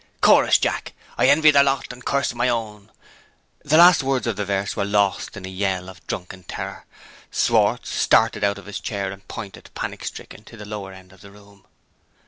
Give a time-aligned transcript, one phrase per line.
[0.19, 0.93] "Chorus, Jack!
[1.19, 2.89] 'I envied their lot and cursed my own'"
[3.63, 6.87] The last words of the verse were lost in a yell of drunken terror.
[7.29, 11.21] Schwartz started out of his chair, and pointed, panic stricken, to the lower end of
[11.21, 11.67] the room.